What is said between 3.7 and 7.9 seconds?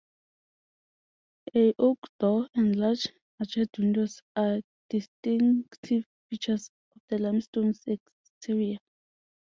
windows are distinctive features of the limestone